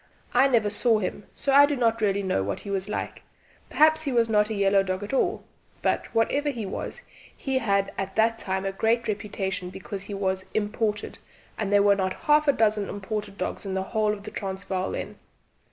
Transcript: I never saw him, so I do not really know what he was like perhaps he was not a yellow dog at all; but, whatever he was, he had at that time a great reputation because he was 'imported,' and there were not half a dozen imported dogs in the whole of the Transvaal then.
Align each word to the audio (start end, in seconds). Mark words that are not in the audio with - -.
I 0.33 0.47
never 0.47 0.71
saw 0.71 0.97
him, 0.97 1.25
so 1.31 1.53
I 1.53 1.67
do 1.67 1.75
not 1.75 2.01
really 2.01 2.23
know 2.23 2.41
what 2.41 2.61
he 2.61 2.71
was 2.71 2.89
like 2.89 3.21
perhaps 3.69 4.01
he 4.01 4.11
was 4.11 4.29
not 4.29 4.49
a 4.49 4.55
yellow 4.55 4.81
dog 4.81 5.03
at 5.03 5.13
all; 5.13 5.43
but, 5.83 6.07
whatever 6.07 6.49
he 6.49 6.65
was, 6.65 7.03
he 7.37 7.59
had 7.59 7.91
at 7.99 8.15
that 8.15 8.39
time 8.39 8.65
a 8.65 8.71
great 8.71 9.07
reputation 9.07 9.69
because 9.69 10.01
he 10.05 10.15
was 10.15 10.45
'imported,' 10.55 11.19
and 11.55 11.71
there 11.71 11.83
were 11.83 11.95
not 11.95 12.15
half 12.25 12.47
a 12.47 12.51
dozen 12.53 12.89
imported 12.89 13.37
dogs 13.37 13.63
in 13.63 13.75
the 13.75 13.83
whole 13.93 14.11
of 14.11 14.23
the 14.23 14.31
Transvaal 14.31 14.89
then. 14.93 15.19